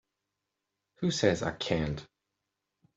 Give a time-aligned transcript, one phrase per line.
[1.01, 2.03] Who says I can't?